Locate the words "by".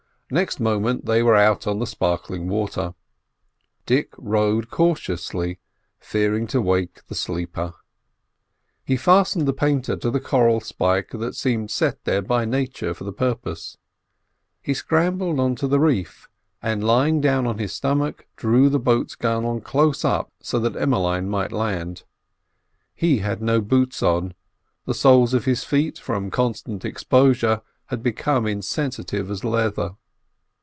12.21-12.45